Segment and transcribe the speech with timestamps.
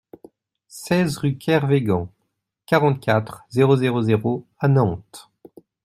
[0.67, 2.11] seize rue Kervégan,
[2.65, 5.29] quarante-quatre, zéro zéro zéro à Nantes